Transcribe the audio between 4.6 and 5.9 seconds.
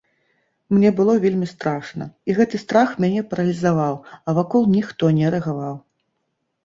ніхто не рэагаваў.